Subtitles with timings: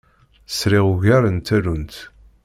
[0.57, 1.95] Sriɣ ugar n tallunt.